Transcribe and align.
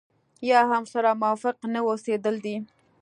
يا 0.49 0.59
هم 0.69 0.83
ورسره 0.85 1.11
موافق 1.23 1.57
نه 1.73 1.79
اوسېدل 1.87 2.35
دي. 2.45 2.55